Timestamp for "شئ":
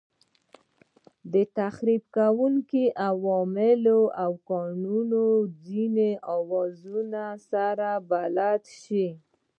8.81-9.07